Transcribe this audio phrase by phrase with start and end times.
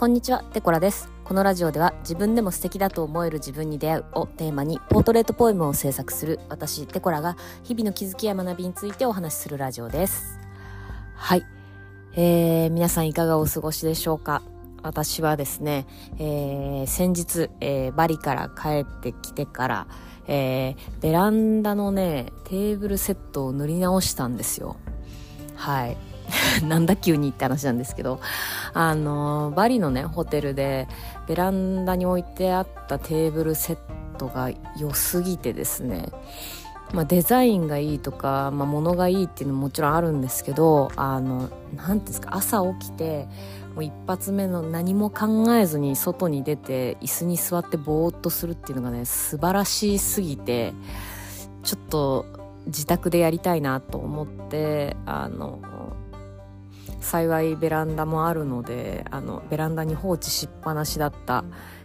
[0.00, 1.10] こんにちは、テコラです。
[1.24, 10.38] このラジオでは自分でも素敵だと思える自分に出会うをテーマにポートレートポエムを制作する私、テコラが日々の気づきや学びについてお話しするラジオです。
[11.16, 11.44] はい。
[12.14, 14.40] えー、皆さんいかがお過ごしでしょうか？
[14.82, 15.86] 私はですね、
[16.18, 19.86] えー、先日、えー、バリから帰ってきてから、
[20.26, 24.76] えー、ベランダのね、テーブルセットを塗り直したんですよ。
[25.56, 25.98] はい。
[26.66, 28.20] なんだ急にって話なんですけど、
[28.72, 30.88] あの、バリのね、ホテルで、
[31.26, 33.78] ベランダに置いてあったテーブルセッ
[34.18, 36.08] トが良すぎてですね、
[36.92, 43.28] まあ、デザインがいいとか、まあ、物がいいっていうのももちろんあるんですけど、あの、なんていうんですか、朝起きて、
[43.74, 50.72] もう一発目の何も考えずに外に出て、椅子に座ってぼーっとするっていうのがね、素晴らしすぎて、
[51.62, 52.26] ちょっと
[52.66, 55.60] 自宅でやりたいなと思って、あの、
[57.00, 61.44] 幸いベランダもあるのであのベランダに放置しっぱなしだった、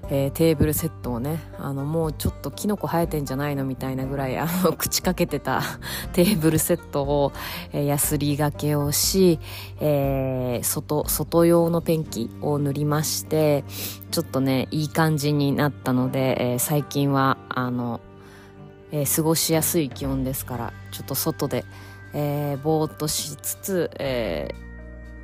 [0.10, 5.62] えーテーブルセットをねあのもうちょっとキノコ生えてんじゃないのみたいなぐらいあの 口かけてた
[6.14, 7.32] テーブルセットを、
[7.72, 9.40] えーヤスリがけをし、
[9.80, 13.64] えー外外用のペンキを塗りまして
[14.12, 18.02] ちょっとねいい感じになったので、えー最近はあの、
[18.92, 21.64] えー過ごしやすい気温ですからちょっと外で、
[22.14, 24.65] えーぼーっとしつつ、えー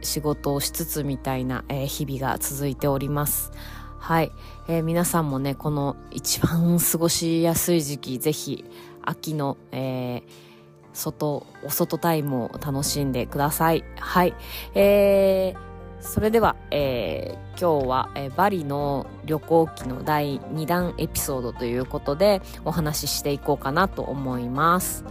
[0.01, 3.51] 仕事をしつつみたいな、えー日々が続いております。
[3.99, 4.31] はい、
[4.67, 8.65] えー皆さんもね、この一番過ごしやすい時期、ぜひ
[9.03, 10.51] 秋の、えー
[10.93, 13.83] 外、お外タイムを楽しんでください。
[13.99, 14.33] はい。
[14.73, 15.71] えー
[16.03, 25.05] それでは、えー今日は、えーバリの旅行記の第2弾エピソードということでお話ししていこうかなと思います。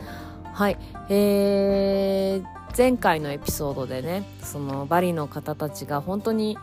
[0.52, 0.77] はい。
[1.08, 6.56] えー前回のエピソードでね、そのバリの方たちが本当に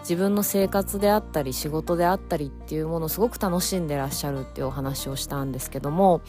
[0.00, 6.20] 自分の生活であったり仕事であったりっていうものをすごく楽しんでらっしゃるっていうお話をしたんですけども、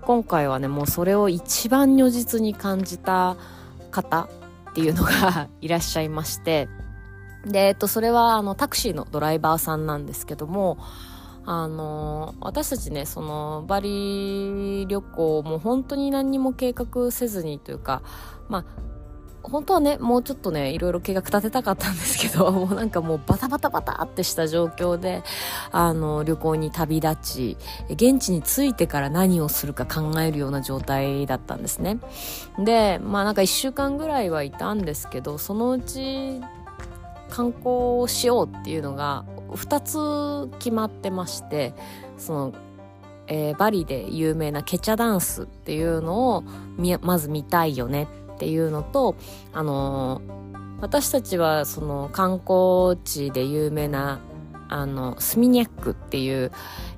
[0.00, 3.36] 今回はね、もうそれを一番如実に感じた
[3.90, 4.28] 方
[4.70, 6.68] っていうのがいらっしゃいまして、
[7.44, 10.78] で、えっと、それはあのタクシーのドライバーさんなんですけども、
[11.52, 18.02] あの私たちねそのバリ旅行も本当に何にも計画せずにというか
[18.48, 18.64] まあ
[19.42, 25.24] 本当はねもうちょっとねいろいろ計画立てたかったんですけど もうなんかもうバタバタバタってした状況で
[25.72, 27.56] あの旅行に旅立ち
[27.88, 31.98] 現地に着いてから何をするか考えるような状態だったんですね。
[32.60, 36.40] でまあなんか1週間ぐらいはいたんですけどそのうち
[37.28, 39.24] 観光をしようっていうのが
[39.54, 41.74] 2つ決まってまして
[42.18, 42.52] その、
[43.26, 46.44] えーバリで有名なケチャダンスっていうのを
[47.02, 49.16] まず見たいよねっていうのと
[49.52, 50.40] あのー
[50.80, 54.18] 私たちはその観光地で有名な
[54.68, 56.52] あのスミニャックっていう、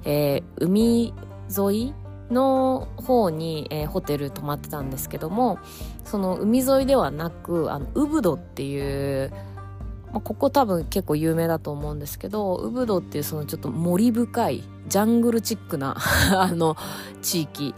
[0.04, 1.12] えー海
[1.56, 1.94] 沿い
[2.30, 5.58] の方に、えーホテル泊まってたんですけども
[6.04, 9.32] その海沿いではなくあのウブドっていう
[10.12, 15.97] まあ、ここ多分結構有名だと思うんですけどウブドっていうそのちょっと森深いジャングルチックな
[16.39, 16.77] あの
[17.23, 17.75] 地域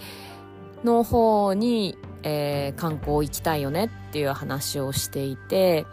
[0.82, 5.86] の方に、えー観光行きたいよねっていう話をしていて、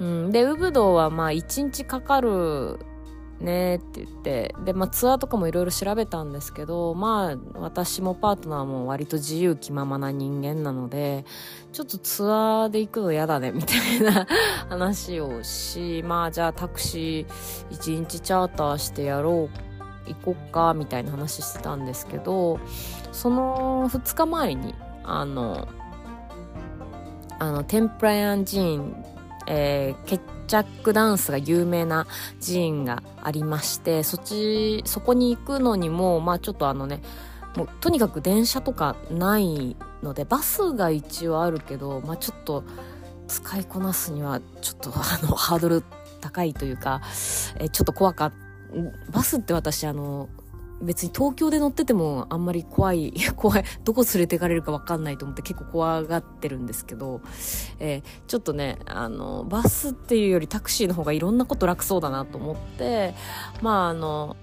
[0.00, 2.78] うん、でウブドはまあ1日かかる
[3.40, 11.24] ねって言ってで、まあ、ツアーとかもいろいろ調べたんですけどまあ私もパートナーも割と自由気ままな人間なので
[11.72, 14.26] ちょっとツアーで行くの嫌だねみたいな
[14.68, 22.58] 話をしまあじゃあタクシー1日チャーターしてやろう行こっかみたいな話してたんですけど
[23.12, 24.74] その2日前に
[25.04, 25.68] あの
[27.38, 29.04] あのテンプラヤン寺院、
[29.46, 32.06] えーケッチャックダンスが有名な
[32.44, 37.02] 寺院がありましてそっちそこに行くのにもまあちょっとあのね
[37.56, 42.62] もうとにかく電車とかないのでバスが一応あるけどまあちょっと
[43.26, 45.82] 使いこなすにはちょっと あのハードル
[46.20, 47.02] 高いというか、
[47.58, 48.32] えちょっと怖かっ
[49.12, 50.28] バスって私あの
[50.82, 57.20] 別に東京で乗っててもあんまり怖い 怖いどこ連れてかれるか分かんないと思って結構怖がってるんですけど、
[57.78, 63.14] えーちょっとねあのバスっていうよりタクシーの方がいろんなこと楽そうだなと思って
[63.62, 64.36] まああの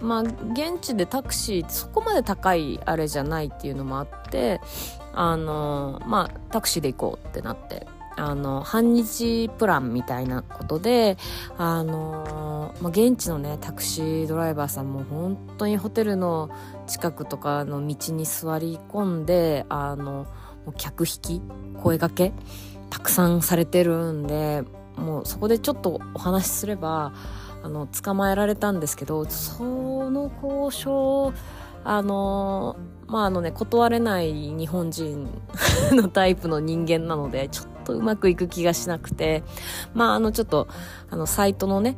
[0.00, 4.60] まあ現地でタクシーそこまで高いあれじゃないっていうのもあって
[5.14, 11.18] あのまあタクシーで行こうってなってあの半日プランみたいなことで
[11.58, 16.50] あの、まあ、現地のねタクシードライバーさんも本当にホテルの
[16.86, 20.26] 近くとかの道に座り込んであの
[20.78, 21.42] 客引き
[21.82, 22.32] 声掛け
[22.90, 24.64] たくさんされてるんで
[24.96, 27.12] もうそこでちょっとお話しすれば
[27.62, 29.62] あの捕まえられたんですけどそ
[30.10, 31.32] の交渉
[31.84, 32.76] あの
[33.06, 35.28] まああのね断れない日本人
[35.92, 39.42] のタイプの人間なのでちょっとうまくいく気がしなくて。
[39.94, 40.68] まああのちょっと
[41.10, 41.96] あのサイトのね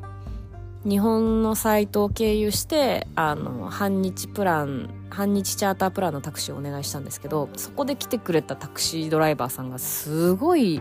[0.85, 10.81] 日本のサイトを経由してあの半日プラン半日チャータープランのタクシーをお願いしたんですけどそこで来てくれたタクシードライバーさんがすごい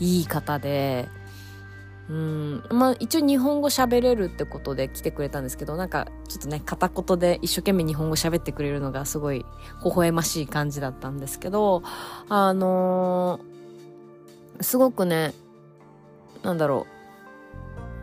[0.00, 1.08] いい方で
[2.08, 9.44] うんまあ一応日本語喋れるってことで来てくれたんですけどなんかちょっとね片言で一生懸命日本語喋ってくれるのがすごい
[9.84, 11.82] 微笑ましい感じだったんですけど
[12.30, 13.57] あのー、
[14.60, 15.34] すごくね
[16.42, 16.86] なんだろ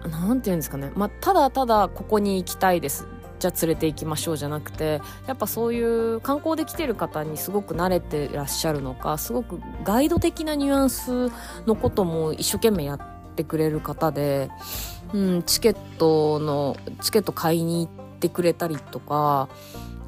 [0.03, 0.09] う。
[0.09, 0.91] なんて言うんですかね。
[0.95, 3.07] まあただただここに行きたいです。
[3.39, 11.31] じゃあ連れて行きましょうじゃなくてやっぱそういう観光で来てる方にすごく慣れてらっしゃるのかすごくガイド的なニュアンス
[11.65, 12.99] のことも一生懸命やっ
[13.35, 14.49] てくれる方で、
[15.13, 19.49] うん、チケットのチケット買いに行ってくれたりとか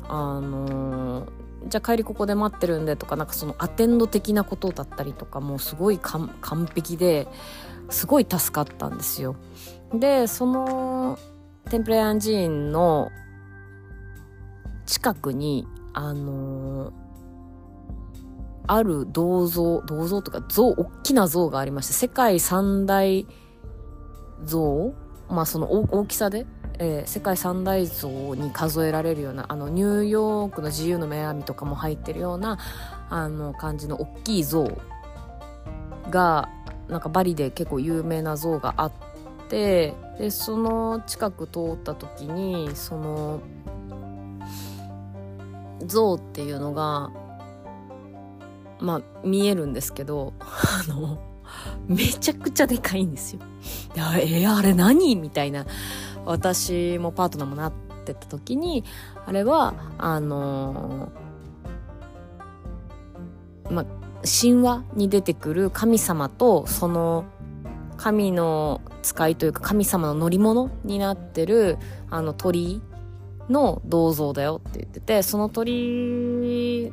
[0.08, 1.30] あのー、
[1.66, 6.30] じゃあ帰りここで待ってるんでとかなんかそのアテンド的なことだったりとかもすごい完
[6.74, 7.28] 璧で
[7.90, 9.36] すごい助かったんですよ。
[9.94, 11.18] でその
[11.70, 13.10] テンプレアン寺院の
[14.86, 17.08] 近くにあのー
[18.68, 23.26] ある銅像、銅像とか像、大きな像がありまして、世界三大
[24.44, 24.94] 像
[25.30, 26.46] まあその大きさで、
[26.80, 32.60] えー、世界三大像に数えられるような、あの、ニューヨークの自由の女神とかも入ってるような、
[33.10, 34.72] あの、感じの大きい像
[36.10, 36.50] が、
[36.88, 38.92] なんかバリで結構有名な像があっ
[39.50, 43.42] て、で、その近く通った時に、その、
[45.86, 47.12] 像っていうのが、
[48.80, 51.20] まあ見えるんですけどあの
[51.88, 53.42] めちゃくちゃでかいんですよ。
[53.96, 55.16] いやえー、あれ何？
[55.16, 55.66] みたいな
[56.28, 57.74] 私もパートナーもなっ
[58.06, 58.84] てた時に
[59.26, 63.86] あれはあのー、まあ
[64.24, 67.26] 神話に出てくる神様とその
[67.98, 71.78] 神の使いというか神様の乗り物になってる
[72.10, 72.82] あの鳥
[73.50, 76.92] の銅像だよって言っててその鳥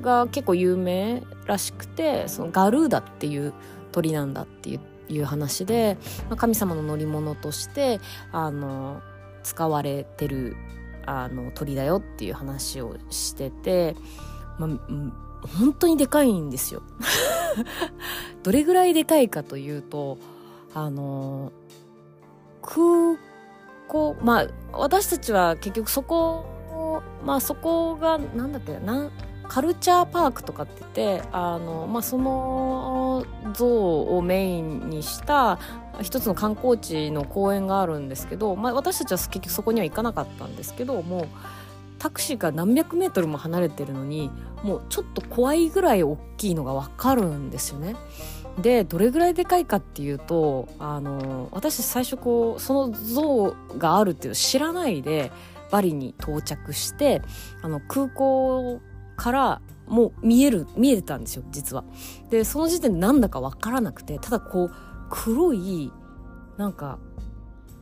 [0.00, 3.52] が結構有名らしくてそのガルーダっていう
[3.92, 5.98] 鳥なんだっていういう話で、
[6.28, 8.00] まあ、神様の乗り物として
[8.32, 9.02] あの
[9.42, 10.56] 使われてる
[11.06, 13.96] あの鳥だよっていう話をしてて、
[14.58, 14.70] まあ、
[15.58, 16.82] 本当にでかいんですよ。
[18.42, 20.18] どれぐらいでかいかというと
[20.74, 21.52] あの
[22.62, 23.18] 空
[23.88, 29.10] 港まあ私たちは結局そこまあそこがなんだっけな
[29.48, 33.09] カルチャーパークとかって言ってあの、まあ、その
[33.54, 35.58] 像をメインにした
[36.02, 41.28] 一つの観光地の公園があるんですけど、まあ、私たちは結局そこには行かなかったんですけどもう
[41.98, 44.30] タクシーが何百メートルも離れてるのに
[44.62, 47.96] もうちょっと怖いぐらい大きいのが分かるんですよね。
[48.58, 55.30] でどれぐらいでかいかっていうとあの私最初こうその像があるっていうのを知らないで
[55.70, 57.22] バリに到着して
[57.62, 58.80] あの空港
[59.16, 61.84] からもう見える見えてたんですよ実は。
[62.30, 64.70] でその時点でなんだか分からなくてただこう
[65.10, 65.92] 黒い
[66.56, 66.98] なんか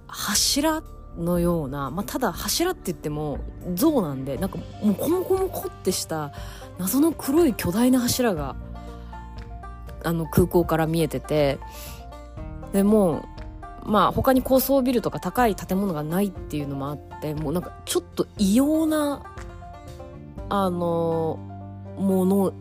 [0.09, 0.83] 柱
[1.19, 3.39] のような、まあ、ただ柱って言っても
[3.75, 6.33] 像なんでなんかもうコモコモコってした
[6.79, 8.57] 謎の黒い巨大な柱が
[10.05, 11.59] あの空港から見えてて
[12.73, 13.29] でも
[13.85, 19.23] まあ他に高層ビルとか高い建物がないっていうのもあってもうなんかちょっと異様な
[20.49, 21.39] あの
[21.99, 22.53] もの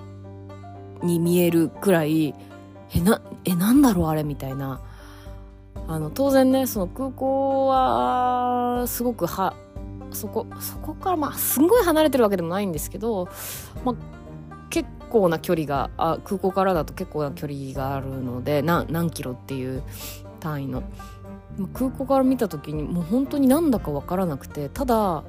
[1.04, 2.34] に見えるくらい
[2.94, 4.82] えなえなんだろうあれみたいな。
[5.90, 9.56] あの当然ねその空港はすごくは
[10.12, 13.30] そこそこからまあすんごい離れてるわけでもないんですけど、
[13.86, 19.82] まあ、結構な距離があ空港からだと結構な距離があるので何何キロっていう
[20.40, 20.84] 単位の。
[21.74, 25.24] 空港から見た時にもう本当になんだか分からなくてただ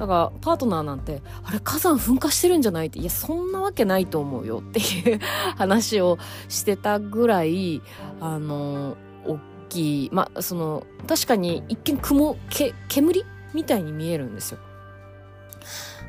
[0.00, 2.86] だからパートナーなんてあれ火山噴火してるんじゃない？
[2.86, 5.20] っていやそんなわけないと思うよっていう
[5.58, 7.82] 話をしてたぐらい
[8.20, 9.38] あの大
[9.68, 14.58] きいまあその確かに一見雲け煙みたいに見えるんですよ。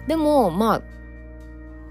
[0.07, 0.81] でもまあ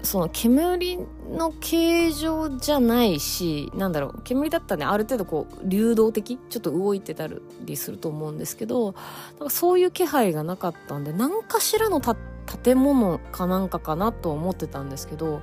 [0.03, 0.97] その煙
[1.29, 4.85] の形状じゃないしなんだろう煙だったらね。
[4.85, 7.27] ある程度こう流動的ちょっと動いてた
[7.61, 8.93] りすると思うんですけど
[9.39, 15.41] なんかそういう気配がなかったんで何かしらの建物かなんかかなと思ってたんですけど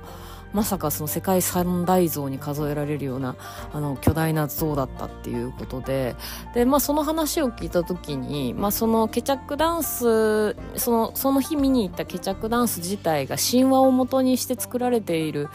[0.53, 3.35] まさかその世界三大像に数えられるような
[3.73, 6.15] あの巨大な像だったっていうことで。
[6.53, 15.49] で、まあ、その話を聞いた時に、まあ、そのケチャックダンスそのその日見に行ったケチャックダンス自体が神話をもとにして作られている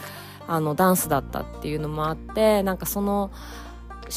[0.46, 3.30] あのダンスだったっていうのもあってなんかその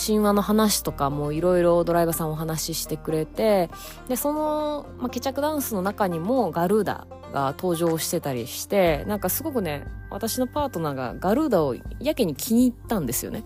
[0.05, 3.69] 神話の話とかもいろいろドライバーさんお話ししてくれて
[4.07, 13.43] でその、まあ、ケチャクダンスの中にもガルーダが登場してたりしてなんかすごくね私のパートナーがガルーダをやけに気に入ったんですよね。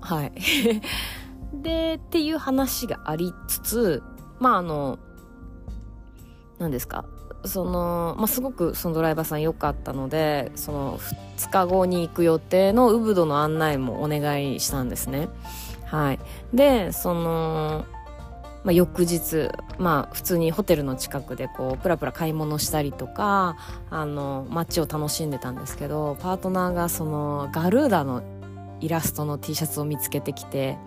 [0.00, 0.32] はい。
[1.52, 4.02] でっていう話がありつつ
[4.38, 4.98] まああの
[6.58, 7.04] 何ですか
[7.44, 10.98] その、まあ、すごくそのドライバーさん良かったのでその
[11.38, 15.28] 2日後に行く予定のウブドの案内もお願いしたんですね。
[15.90, 16.18] はい
[16.54, 17.84] でその、
[18.64, 23.56] まあ、翌日まあ普通にホテルの近くでこうプラプラ買い物したりとか
[23.90, 28.22] あの街を楽しんでたんですけどパートナーがそのガルーダの
[28.80, 30.78] イラストの T シャツを見つけてきて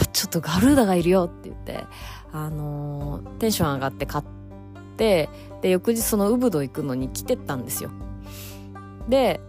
[0.00, 1.84] あちょっとガルーダがいるよって言って、
[2.32, 4.24] あの、テンション上がって買っ
[4.96, 5.28] て、
[5.60, 7.90] で、翌日そのウブド行くのに来てったんですよ。
[9.08, 9.40] で、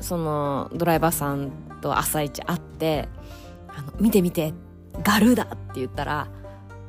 [0.00, 3.08] そのドライバーさんと朝一会って、
[3.76, 4.54] あの、見て見て、
[5.02, 6.28] ガルーダって言ったら、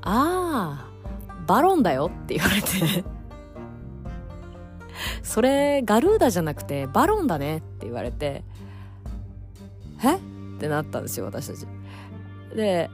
[0.02, 3.04] あー、バロンだよって言われて
[5.24, 8.44] それガルーダじゃなくてバロンだねって言われて、
[10.04, 10.16] え？
[10.16, 10.20] っ
[10.60, 11.68] てなったんですよ、私たち。
[12.56, 12.90] で、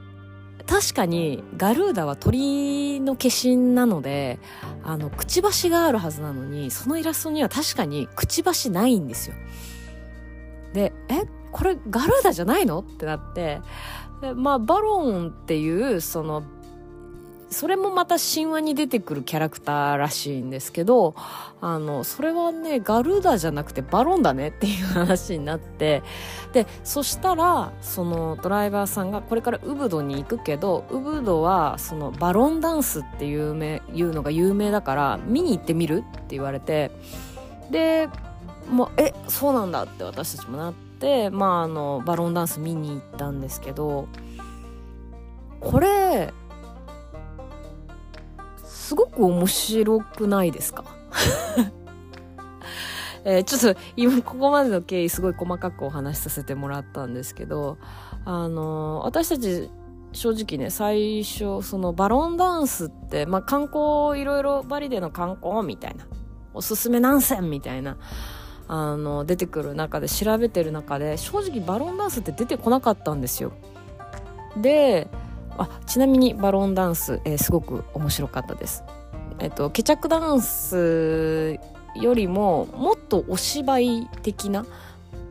[0.66, 4.38] 確かにガルーダは鳥の化身なので、
[4.82, 9.36] あの、くちばしがあるはずなのに、そのイラストには確かにくちばしないんですよ。
[10.72, 11.22] で、え？
[11.54, 12.80] これガルーダじゃないの？
[12.80, 13.60] ってなって、
[14.34, 16.42] まあ、バロンっていう、その、
[17.48, 21.14] それもまた神話に出てくるキャラクターらしいんですけど、
[21.60, 26.02] あの、それはね、ガルーダじゃなくてバロンだねっていう話になって、
[26.52, 36.90] で、そしたら、そのドライバーさんがこれからウブドに行くけど、ウブドはそのバロンダンスっていう名いうのが有名だから見に行ってみるって言われて、
[37.70, 38.08] で、
[38.68, 40.74] もう、え、そうなんだって私たちもなっ、
[41.30, 44.08] まああの、バロンダンス見に行ったんですけど、
[45.60, 46.32] これ、
[48.64, 50.84] すごく面白くないですか？
[53.24, 57.78] えー、ちょっと今ここまでの経緯すごい細かくお話しさせてもらったんですけど、
[58.26, 59.70] あのー、私たち
[60.12, 66.06] 正直ね、最初、そのバロンダンスって、まあ、観光、いろいろバリでの観光みたいな、
[66.52, 67.96] おすすめ何選みたいな、
[68.68, 73.52] あの、出てくる中で、調べてる中で、正直バロンダンスって出てこなかったんですよ。
[74.56, 75.08] で、
[75.56, 78.84] あちなみにバロンダンス、えー、すごく面白かったです。
[79.38, 81.58] えっと、ケチャクダンス
[81.96, 84.64] よりももっとお芝居的な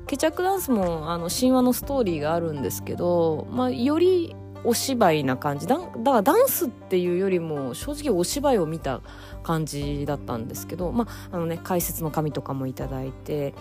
[0.07, 5.67] ケチャクダンスもあの神話のストーリーがあるんですけど、まあ、よりお芝居な感じ。
[5.67, 9.01] だからダンスっていうよりも正直お芝居を見た
[9.43, 13.53] 感じだったんですけど、まあのね、解説の紙とかもいただいて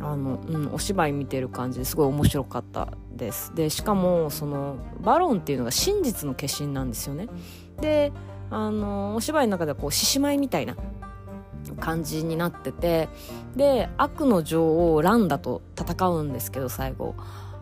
[0.00, 3.54] あの、うん、お芝居見てる感じですごい面白かったです。
[3.54, 7.28] でしかもそのバロンっていうのが真実の化身なんですよね。
[7.80, 8.12] で
[8.50, 10.76] あのお芝居の中では獅子舞みたいな
[11.78, 13.08] 感じになってて
[13.56, 17.14] で悪の女王ランダと戦うんですけど最後。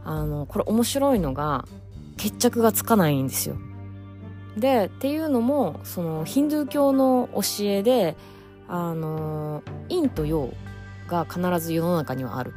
[0.04, 1.66] あのこれ面白いのが
[2.18, 3.56] 決着がつかないんですよ。
[4.56, 8.16] でっていうのもそのヒンドゥー教の教えで
[8.66, 10.52] あの陰と陽
[11.06, 12.52] が必ず世の中にはある。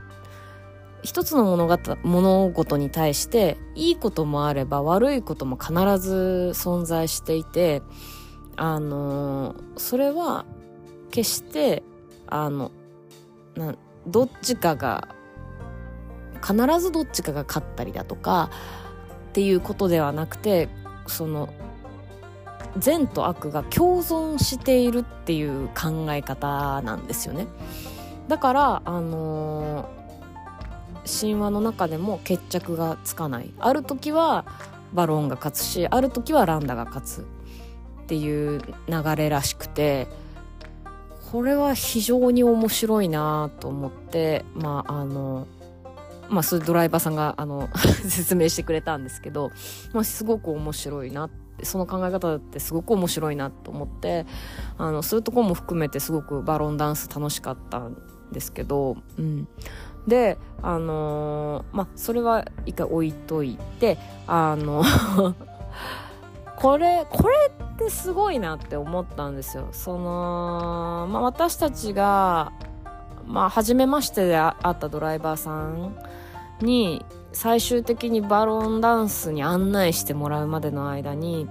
[1.03, 7.81] 一つの物事物事に対していいこともあれば悪いことも必ず存在していて
[8.55, 10.45] あのそれは
[11.09, 11.81] 決して
[12.27, 12.71] あの
[13.55, 13.75] な
[14.05, 15.07] どっちかが
[16.41, 18.49] 必ずどっちかが勝ったりだとか
[19.31, 20.67] っていうことではなくて
[21.07, 21.47] その
[22.77, 27.47] 善と悪が共存しているっていう考え方なんですよね。
[28.27, 34.45] だからあのー、神話の中でも決着がつかないある時は
[34.93, 37.23] バロンが勝つしある時はランダが勝つっ
[38.07, 40.07] ていう流れらしくて
[41.31, 45.47] これは非常に面白いなと思ってまああの
[46.31, 47.69] まあそういうドライバーさんがあの
[48.07, 49.51] 説明してくれたんですけど、
[49.93, 54.25] まあ、すごく面白いなってその考え方ってすごく面白いなと思って
[54.77, 57.97] あのそういうとこも含めてすごくバロンダンス楽しかったん
[58.31, 59.47] ですけど、うん、
[60.07, 64.83] であのー、まあそれは一回置いといてあの
[66.57, 69.67] これこれってすごいなって思ったんですよ。
[69.71, 72.51] その、まあ、私たちが
[73.25, 75.95] まあ初めましてで会ったドライバーさん
[76.65, 81.47] に最終的にバロンダンスに案内してもらうまでの間に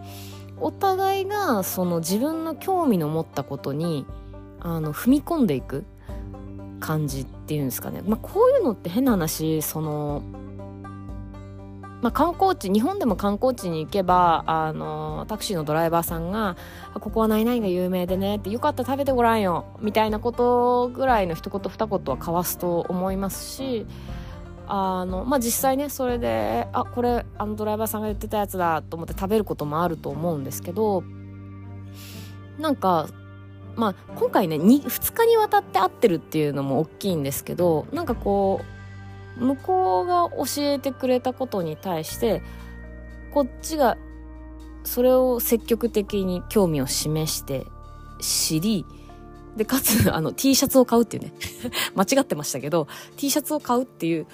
[0.58, 4.06] お互いがその自分の興味の持ったことに
[4.60, 5.84] あの踏み込んでいく
[6.80, 10.22] 感じっていうんですかね、まあ、こういうのって変な話その、
[12.02, 16.56] まあ、観光地日本でも観光地に行けばあのタクシーのドライバーさんが
[17.00, 23.86] 「ここは何々が有名でね」って「よかった食べてごらんよ」みたいなことぐらいの一言二言は交わすと思いますし
[24.72, 31.02] あのまあ実際ねそれであこれあのドライバーさんが言ってたやつだと思って食べることもあると思うんですけど
[32.56, 33.08] なんか
[33.74, 38.60] まあ今回ね 2, 2日にわたって会ってるっていうのも大きいんですけどなんかこ
[39.40, 42.40] う向こうが教えてくれたことに対して
[43.34, 43.98] こっちが
[44.84, 47.66] それを積極的に興味を示して
[48.20, 48.86] 知り
[49.56, 51.32] でかつあの T シャツを買うっていうね。
[51.96, 52.86] 間違ってましたけど
[53.16, 54.26] T シャツを買うっていう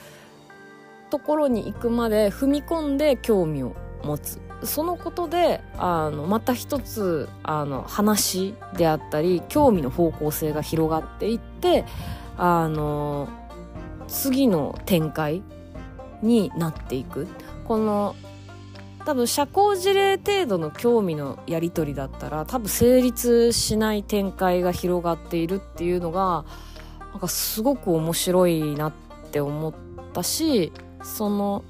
[1.10, 4.40] ところに行くまで踏み込んで興味を持つ。
[4.64, 11.84] そのことであのまた一つあの話であったり興味の方向性が広がっていって
[12.38, 13.28] あの
[14.08, 15.42] 次の展開
[16.22, 17.26] になっていく。
[17.66, 18.14] この
[19.04, 26.44] 多分社交辞令程度の興味のやり取りだったら多分成立しない展開が広がっているっていうのが
[27.12, 28.92] なんかすごく面白いなっ
[29.30, 29.75] て思っ
[30.12, 30.72] たし
[31.03, 31.65] その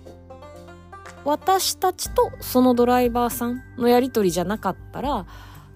[1.24, 5.26] 私たちとそのドライバーさんのやり取りじゃなかったら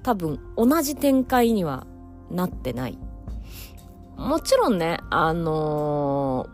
[0.02, 1.86] 多分同じ展開には
[2.30, 2.98] なってない。
[4.16, 6.46] もちろんね、あの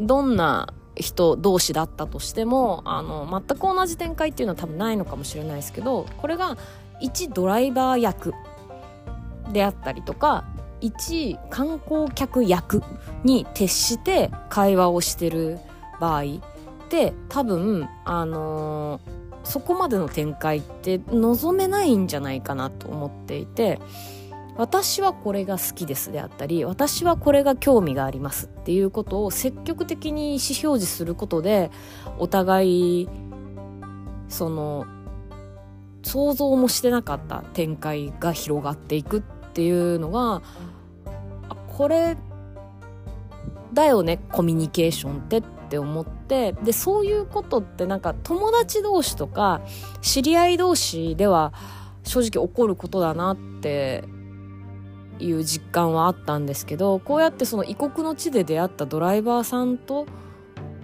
[0.00, 6.56] ー、どんな人同士だったとしても、あの、全く同じ展開っていうのは多分ないのかもしれないですけど、これが
[7.00, 8.34] 一ドライバー役
[9.52, 10.44] であったりとか、
[10.80, 12.82] 一観光客役
[13.24, 15.58] に徹して会話をしてる
[16.00, 16.26] 場合っ
[16.88, 23.80] て多分あのー、そこまでの展開って望めないんじゃないかなと思っていて
[24.56, 31.70] 私はこれが好きですであったり私はこれが興味がありますっていうことを積極的に意思表示することで
[32.18, 33.08] お互い
[34.28, 34.84] その
[36.02, 40.42] 想像もしてなかった展開が広がっていくっていうのが
[41.76, 42.16] これ
[43.72, 49.60] だよねコミュニケーションってっって思ってでそういうことってなんか友達同士とか
[50.00, 51.52] 知り合い同士では
[52.04, 54.04] 正直起こることだなって
[55.18, 60.06] いう実感はあったんですけどこうやってその異国の地で出会ったドライバーさんと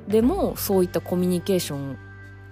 [0.06, 1.96] でもそういったコミュニケーションっ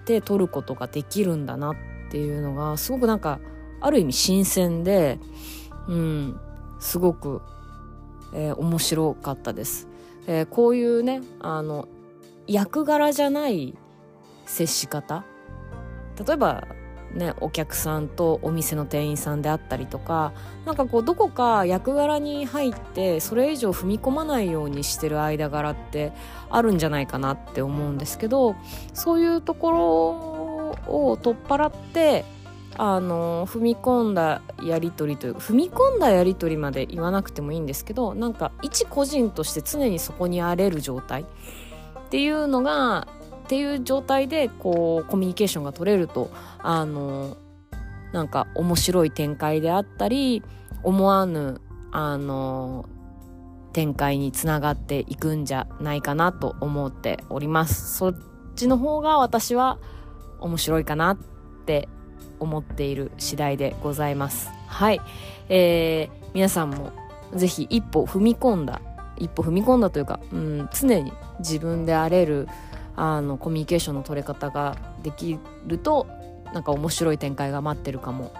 [0.05, 1.75] て取ることができるんだなっ
[2.09, 3.39] ていうのがすごくなんか
[3.79, 5.19] ある意味新鮮で
[5.87, 6.39] うん
[6.79, 7.41] すごく、
[8.33, 9.87] えー、面白かったです。
[10.25, 11.87] えー、こういうねあの
[12.47, 13.75] 役柄じゃない
[14.45, 15.23] 接し方？
[16.27, 16.67] 例えば
[17.13, 20.33] ねお客さんとお店の店員さんであったりとか
[20.65, 26.11] なんかこうどこか役柄に入ってそれ以上踏み込まないようにしてる間柄って
[26.49, 28.55] あるんじゃないかなって思うんですけど
[28.93, 29.87] そういうところ
[30.91, 32.25] を取っ払って
[32.75, 41.25] あの踏み込んだやり取りというか踏み込んだやり取りまで言わなくてもいいんですけどなんか一個人として常にそこにあれる状態。
[42.13, 43.07] っていうのが
[43.45, 47.37] っていう状態でこうコミュニケーションが取れるとあの
[48.11, 50.43] なんか面白い展開であったり
[50.83, 51.59] 思わぬ
[51.91, 52.85] あの
[53.73, 57.97] 展開につながっていくんじゃないかなと思っております。
[57.97, 58.15] そっ
[58.55, 59.79] ちの方が私は
[60.39, 61.17] 面白いかなっ
[61.65, 61.89] て
[62.39, 64.51] 思っている次第でございます。
[64.67, 65.01] はい、
[65.49, 66.91] えー、皆さんも
[67.33, 68.81] ぜひ一歩踏み込んだ
[69.17, 72.47] 一歩踏み込んだというか、うん、常に自分であれる
[72.95, 76.07] あのコミュニケーションの取れ方ができると
[76.53, 78.33] なんか面白い展開が待ってるかも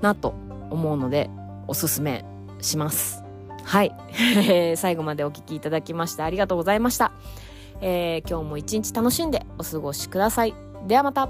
[0.00, 0.34] なと
[0.70, 1.30] 思うので
[1.68, 2.24] おすすめ
[2.60, 3.22] します。
[3.62, 3.94] はい。
[4.76, 7.12] 最後までお聴きいただきましてありがとうございました、
[7.80, 10.54] えー、今日も一日楽しんでお過ごしください。
[10.86, 11.28] ではまた。